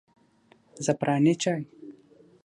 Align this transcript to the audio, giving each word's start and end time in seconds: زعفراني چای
زعفراني 0.85 1.33
چای 1.41 1.61